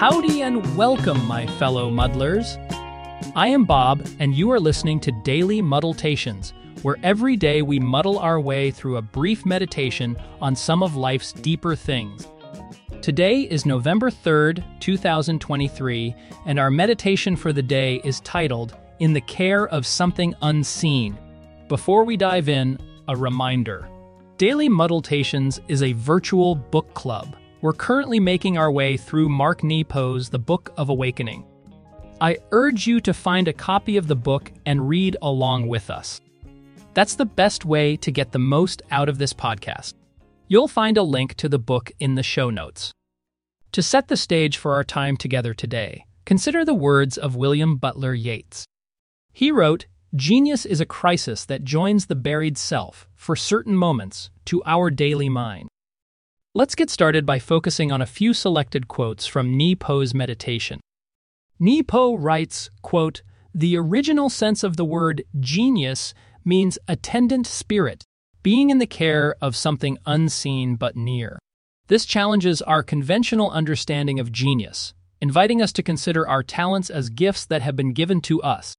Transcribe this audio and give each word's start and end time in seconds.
Howdy 0.00 0.40
and 0.40 0.78
welcome, 0.78 1.22
my 1.26 1.46
fellow 1.58 1.90
muddlers. 1.90 2.56
I 3.36 3.48
am 3.48 3.66
Bob, 3.66 4.08
and 4.18 4.34
you 4.34 4.50
are 4.50 4.58
listening 4.58 4.98
to 5.00 5.12
Daily 5.12 5.60
Muddletations, 5.60 6.54
where 6.80 6.96
every 7.02 7.36
day 7.36 7.60
we 7.60 7.78
muddle 7.78 8.18
our 8.18 8.40
way 8.40 8.70
through 8.70 8.96
a 8.96 9.02
brief 9.02 9.44
meditation 9.44 10.16
on 10.40 10.56
some 10.56 10.82
of 10.82 10.96
life's 10.96 11.34
deeper 11.34 11.76
things. 11.76 12.26
Today 13.02 13.42
is 13.42 13.66
November 13.66 14.10
3rd, 14.10 14.64
2023, 14.80 16.14
and 16.46 16.58
our 16.58 16.70
meditation 16.70 17.36
for 17.36 17.52
the 17.52 17.62
day 17.62 18.00
is 18.02 18.20
titled 18.20 18.78
In 19.00 19.12
the 19.12 19.20
Care 19.20 19.68
of 19.68 19.86
Something 19.86 20.34
Unseen. 20.40 21.18
Before 21.68 22.04
we 22.04 22.16
dive 22.16 22.48
in, 22.48 22.78
a 23.06 23.14
reminder 23.14 23.86
Daily 24.38 24.70
Muddletations 24.70 25.60
is 25.68 25.82
a 25.82 25.92
virtual 25.92 26.54
book 26.54 26.94
club. 26.94 27.36
We're 27.62 27.74
currently 27.74 28.20
making 28.20 28.56
our 28.56 28.72
way 28.72 28.96
through 28.96 29.28
Mark 29.28 29.62
Nepo's 29.62 30.30
The 30.30 30.38
Book 30.38 30.72
of 30.78 30.88
Awakening. 30.88 31.44
I 32.18 32.38
urge 32.52 32.86
you 32.86 33.02
to 33.02 33.12
find 33.12 33.48
a 33.48 33.52
copy 33.52 33.98
of 33.98 34.06
the 34.06 34.16
book 34.16 34.50
and 34.64 34.88
read 34.88 35.18
along 35.20 35.68
with 35.68 35.90
us. 35.90 36.22
That's 36.94 37.16
the 37.16 37.26
best 37.26 37.66
way 37.66 37.98
to 37.98 38.10
get 38.10 38.32
the 38.32 38.38
most 38.38 38.80
out 38.90 39.10
of 39.10 39.18
this 39.18 39.34
podcast. 39.34 39.92
You'll 40.48 40.68
find 40.68 40.96
a 40.96 41.02
link 41.02 41.34
to 41.34 41.50
the 41.50 41.58
book 41.58 41.92
in 42.00 42.14
the 42.14 42.22
show 42.22 42.48
notes. 42.48 42.92
To 43.72 43.82
set 43.82 44.08
the 44.08 44.16
stage 44.16 44.56
for 44.56 44.72
our 44.72 44.84
time 44.84 45.18
together 45.18 45.52
today, 45.52 46.06
consider 46.24 46.64
the 46.64 46.72
words 46.72 47.18
of 47.18 47.36
William 47.36 47.76
Butler 47.76 48.14
Yeats. 48.14 48.64
He 49.34 49.52
wrote, 49.52 49.84
Genius 50.14 50.64
is 50.64 50.80
a 50.80 50.86
crisis 50.86 51.44
that 51.44 51.64
joins 51.64 52.06
the 52.06 52.16
buried 52.16 52.56
self, 52.56 53.06
for 53.14 53.36
certain 53.36 53.76
moments, 53.76 54.30
to 54.46 54.62
our 54.64 54.88
daily 54.88 55.28
mind. 55.28 55.68
Let's 56.52 56.74
get 56.74 56.90
started 56.90 57.24
by 57.24 57.38
focusing 57.38 57.92
on 57.92 58.02
a 58.02 58.06
few 58.06 58.34
selected 58.34 58.88
quotes 58.88 59.24
from 59.24 59.56
Nepo's 59.56 60.12
meditation. 60.12 60.80
Nepo 61.60 62.16
writes, 62.16 62.70
quote, 62.82 63.22
The 63.54 63.76
original 63.76 64.28
sense 64.28 64.64
of 64.64 64.76
the 64.76 64.84
word 64.84 65.22
genius 65.38 66.12
means 66.44 66.76
attendant 66.88 67.46
spirit, 67.46 68.02
being 68.42 68.70
in 68.70 68.78
the 68.78 68.86
care 68.88 69.36
of 69.40 69.54
something 69.54 69.96
unseen 70.06 70.74
but 70.74 70.96
near. 70.96 71.38
This 71.86 72.04
challenges 72.04 72.60
our 72.62 72.82
conventional 72.82 73.52
understanding 73.52 74.18
of 74.18 74.32
genius, 74.32 74.92
inviting 75.20 75.62
us 75.62 75.72
to 75.74 75.84
consider 75.84 76.26
our 76.26 76.42
talents 76.42 76.90
as 76.90 77.10
gifts 77.10 77.46
that 77.46 77.62
have 77.62 77.76
been 77.76 77.92
given 77.92 78.20
to 78.22 78.42
us. 78.42 78.74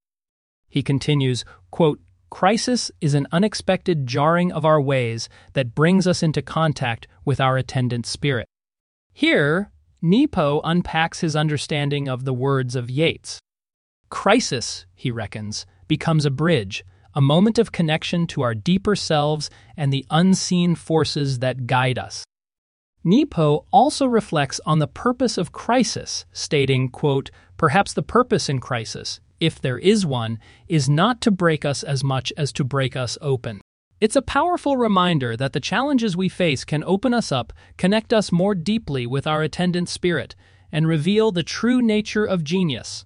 He 0.68 0.84
continues, 0.84 1.46
quote, 1.70 2.02
Crisis 2.30 2.92
is 3.00 3.14
an 3.14 3.28
unexpected 3.32 4.08
jarring 4.08 4.52
of 4.52 4.66
our 4.66 4.82
ways 4.82 5.30
that 5.54 5.74
brings 5.74 6.06
us 6.06 6.22
into 6.22 6.42
contact 6.42 7.08
with 7.26 7.40
our 7.40 7.58
attendant 7.58 8.06
spirit. 8.06 8.48
Here, 9.14 9.72
Nepo 10.02 10.62
unpacks 10.64 11.20
his 11.20 11.36
understanding 11.36 12.08
of 12.08 12.26
the 12.26 12.34
words 12.34 12.76
of 12.76 12.90
Yeats. 12.90 13.40
Crisis, 14.10 14.86
he 14.96 15.12
reckons, 15.12 15.66
becomes 15.88 16.26
a 16.26 16.32
bridge, 16.32 16.84
a 17.14 17.22
moment 17.22 17.60
of 17.60 17.72
connection 17.72 18.26
to 18.28 18.42
our 18.42 18.56
deeper 18.56 18.96
selves 18.96 19.50
and 19.78 19.92
the 19.92 20.06
unseen 20.10 20.76
forces 20.76 21.40
that 21.40 21.68
guide 21.68 22.00
us. 22.00 22.24
Nepo 23.04 23.66
also 23.72 24.06
reflects 24.06 24.60
on 24.66 24.80
the 24.80 24.88
purpose 24.88 25.38
of 25.38 25.52
crisis, 25.52 26.26
stating, 26.32 26.90
quote, 26.90 27.32
Perhaps 27.58 27.94
the 27.94 28.04
purpose 28.04 28.48
in 28.48 28.60
crisis, 28.60 29.20
if 29.40 29.60
there 29.60 29.80
is 29.80 30.06
one, 30.06 30.40
is 30.68 30.88
not 30.88 31.20
to 31.22 31.32
break 31.32 31.66
us 31.66 31.84
as 31.84 32.04
much 32.04 32.32
as 32.38 32.52
to 32.54 32.64
break 32.64 32.96
us 32.96 33.18
open. 33.22 33.62
It's 34.02 34.16
a 34.16 34.24
powerful 34.24 34.78
reminder 34.78 35.38
that 35.38 35.54
the 35.54 35.60
challenges 35.60 36.18
we 36.18 36.28
face 36.28 36.66
can 36.66 36.84
open 36.86 37.14
us 37.14 37.32
up, 37.32 37.54
connect 37.78 38.12
us 38.12 38.32
more 38.32 38.56
deeply 38.56 39.06
with 39.06 39.28
our 39.28 39.44
attendant 39.44 39.90
spirit, 39.90 40.36
and 40.72 40.88
reveal 40.88 41.32
the 41.32 41.44
true 41.44 41.84
nature 41.84 42.26
of 42.26 42.44
genius. 42.44 43.06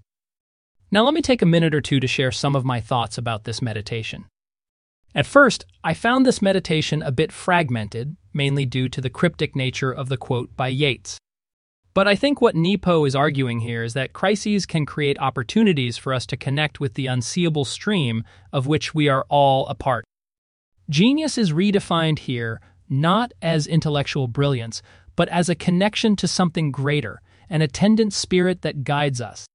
Now, 0.89 1.03
let 1.03 1.13
me 1.13 1.21
take 1.21 1.41
a 1.41 1.45
minute 1.45 1.75
or 1.75 1.81
two 1.81 1.99
to 1.99 2.07
share 2.07 2.31
some 2.31 2.55
of 2.55 2.63
my 2.63 2.79
thoughts 2.79 3.17
about 3.17 3.43
this 3.43 3.61
meditation. 3.61 4.23
At 5.13 5.25
first, 5.25 5.65
I 5.83 5.93
found 5.93 6.25
this 6.25 6.41
meditation 6.41 7.01
a 7.01 7.11
bit 7.11 7.33
fragmented, 7.33 8.15
mainly 8.33 8.65
due 8.65 8.87
to 8.87 9.01
the 9.01 9.09
cryptic 9.09 9.53
nature 9.53 9.91
of 9.91 10.07
the 10.07 10.17
quote 10.17 10.55
by 10.55 10.69
Yeats. 10.69 11.17
But 11.93 12.07
I 12.07 12.15
think 12.15 12.39
what 12.39 12.55
Nepo 12.55 13.03
is 13.03 13.17
arguing 13.17 13.59
here 13.59 13.83
is 13.83 13.95
that 13.95 14.13
crises 14.13 14.65
can 14.65 14.85
create 14.85 15.19
opportunities 15.19 15.97
for 15.97 16.13
us 16.13 16.25
to 16.27 16.37
connect 16.37 16.79
with 16.79 16.93
the 16.93 17.07
unseeable 17.07 17.65
stream 17.65 18.23
of 18.53 18.65
which 18.65 18.95
we 18.95 19.09
are 19.09 19.25
all 19.27 19.67
a 19.67 19.75
part. 19.75 20.05
Genius 20.89 21.37
is 21.37 21.51
redefined 21.51 22.19
here 22.19 22.61
not 22.89 23.33
as 23.41 23.65
intellectual 23.67 24.27
brilliance, 24.27 24.81
but 25.15 25.29
as 25.29 25.49
a 25.49 25.55
connection 25.55 26.15
to 26.15 26.27
something 26.27 26.71
greater, 26.71 27.21
an 27.49 27.61
attendant 27.61 28.13
spirit 28.13 28.61
that 28.61 28.83
guides 28.83 29.21
us. 29.21 29.45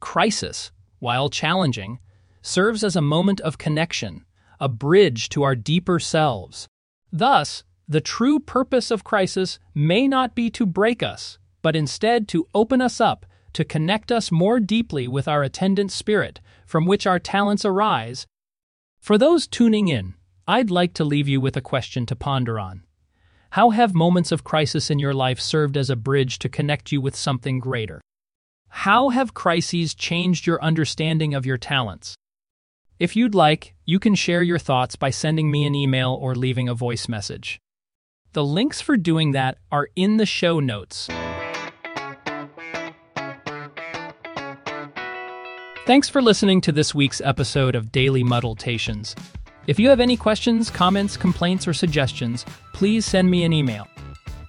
Crisis, 0.00 0.70
while 0.98 1.28
challenging, 1.28 1.98
serves 2.42 2.84
as 2.84 2.96
a 2.96 3.02
moment 3.02 3.40
of 3.40 3.58
connection, 3.58 4.24
a 4.60 4.68
bridge 4.68 5.28
to 5.30 5.42
our 5.42 5.54
deeper 5.54 5.98
selves. 5.98 6.66
Thus, 7.12 7.64
the 7.88 8.00
true 8.00 8.38
purpose 8.38 8.90
of 8.90 9.04
crisis 9.04 9.58
may 9.74 10.06
not 10.06 10.34
be 10.34 10.50
to 10.50 10.66
break 10.66 11.02
us, 11.02 11.38
but 11.62 11.74
instead 11.76 12.28
to 12.28 12.46
open 12.54 12.80
us 12.80 13.00
up, 13.00 13.24
to 13.54 13.64
connect 13.64 14.12
us 14.12 14.30
more 14.30 14.60
deeply 14.60 15.08
with 15.08 15.26
our 15.26 15.42
attendant 15.42 15.90
spirit, 15.90 16.40
from 16.66 16.84
which 16.84 17.06
our 17.06 17.18
talents 17.18 17.64
arise. 17.64 18.26
For 19.00 19.16
those 19.16 19.46
tuning 19.46 19.88
in, 19.88 20.14
I'd 20.50 20.70
like 20.70 20.94
to 20.94 21.04
leave 21.04 21.28
you 21.28 21.42
with 21.42 21.58
a 21.58 21.60
question 21.60 22.06
to 22.06 22.16
ponder 22.16 22.58
on. 22.58 22.84
How 23.50 23.68
have 23.68 23.94
moments 23.94 24.32
of 24.32 24.44
crisis 24.44 24.90
in 24.90 24.98
your 24.98 25.12
life 25.12 25.38
served 25.38 25.76
as 25.76 25.90
a 25.90 25.94
bridge 25.96 26.38
to 26.38 26.48
connect 26.48 26.90
you 26.90 27.02
with 27.02 27.14
something 27.14 27.58
greater? 27.58 28.00
How 28.70 29.10
have 29.10 29.34
crises 29.34 29.94
changed 29.94 30.46
your 30.46 30.64
understanding 30.64 31.34
of 31.34 31.44
your 31.44 31.58
talents? 31.58 32.14
If 32.98 33.14
you'd 33.14 33.34
like, 33.34 33.74
you 33.84 33.98
can 33.98 34.14
share 34.14 34.42
your 34.42 34.58
thoughts 34.58 34.96
by 34.96 35.10
sending 35.10 35.50
me 35.50 35.66
an 35.66 35.74
email 35.74 36.16
or 36.18 36.34
leaving 36.34 36.66
a 36.66 36.74
voice 36.74 37.10
message. 37.10 37.60
The 38.32 38.42
links 38.42 38.80
for 38.80 38.96
doing 38.96 39.32
that 39.32 39.58
are 39.70 39.90
in 39.96 40.16
the 40.16 40.24
show 40.24 40.60
notes. 40.60 41.10
Thanks 45.84 46.08
for 46.08 46.22
listening 46.22 46.62
to 46.62 46.72
this 46.72 46.94
week's 46.94 47.20
episode 47.22 47.74
of 47.74 47.92
Daily 47.92 48.22
Muddletations. 48.22 49.14
If 49.68 49.78
you 49.78 49.90
have 49.90 50.00
any 50.00 50.16
questions, 50.16 50.70
comments, 50.70 51.18
complaints, 51.18 51.68
or 51.68 51.74
suggestions, 51.74 52.46
please 52.72 53.04
send 53.04 53.30
me 53.30 53.44
an 53.44 53.52
email. 53.52 53.86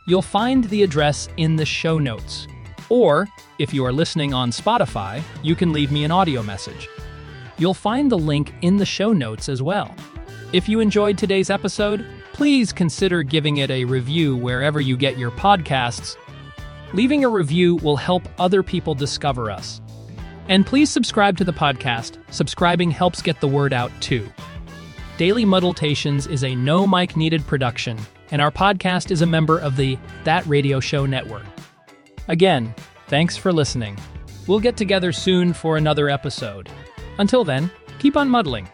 You'll 0.07 0.21
find 0.21 0.63
the 0.63 0.81
address 0.81 1.27
in 1.35 1.57
the 1.57 1.65
show 1.65 1.97
notes. 1.99 2.47
Or, 2.87 3.27
if 3.59 3.73
you 3.73 3.83
are 3.83 3.91
listening 3.91 4.33
on 4.33 4.51
Spotify, 4.51 5.21
you 5.43 5.57
can 5.57 5.73
leave 5.73 5.91
me 5.91 6.05
an 6.05 6.11
audio 6.11 6.41
message. 6.41 6.87
You'll 7.57 7.73
find 7.73 8.09
the 8.09 8.17
link 8.17 8.53
in 8.61 8.77
the 8.77 8.85
show 8.85 9.11
notes 9.11 9.49
as 9.49 9.61
well. 9.61 9.93
If 10.53 10.69
you 10.69 10.79
enjoyed 10.79 11.17
today's 11.17 11.49
episode, 11.49 12.05
please 12.31 12.71
consider 12.71 13.21
giving 13.21 13.57
it 13.57 13.69
a 13.69 13.83
review 13.83 14.37
wherever 14.37 14.79
you 14.79 14.95
get 14.95 15.17
your 15.17 15.31
podcasts. 15.31 16.15
Leaving 16.93 17.25
a 17.25 17.29
review 17.29 17.75
will 17.75 17.97
help 17.97 18.23
other 18.39 18.63
people 18.63 18.95
discover 18.95 19.51
us. 19.51 19.81
And 20.47 20.65
please 20.65 20.89
subscribe 20.89 21.35
to 21.39 21.43
the 21.43 21.51
podcast. 21.51 22.17
Subscribing 22.33 22.89
helps 22.89 23.21
get 23.21 23.41
the 23.41 23.49
word 23.49 23.73
out 23.73 23.91
too. 23.99 24.25
Daily 25.19 25.43
Muddletations 25.43 26.27
is 26.27 26.45
a 26.45 26.55
no 26.55 26.87
mic 26.87 27.17
needed 27.17 27.45
production, 27.45 27.97
and 28.31 28.41
our 28.41 28.51
podcast 28.51 29.11
is 29.11 29.21
a 29.21 29.25
member 29.25 29.57
of 29.57 29.75
the 29.75 29.97
That 30.23 30.45
Radio 30.45 30.79
Show 30.79 31.05
network. 31.05 31.43
Again, 32.29 32.73
thanks 33.09 33.35
for 33.35 33.51
listening. 33.51 33.97
We'll 34.47 34.61
get 34.61 34.77
together 34.77 35.11
soon 35.11 35.51
for 35.51 35.75
another 35.75 36.09
episode. 36.09 36.69
Until 37.17 37.43
then, 37.43 37.69
keep 37.99 38.15
on 38.15 38.29
muddling. 38.29 38.69